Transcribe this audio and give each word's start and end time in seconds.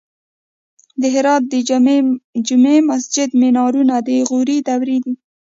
د 1.01 1.03
هرات 1.15 1.43
د 1.51 1.55
جمعې 2.49 2.79
مسجد 2.91 3.29
مینارونه 3.41 3.95
د 4.07 4.09
غوري 4.29 4.57
دورې 4.67 4.97
دي 5.05 5.13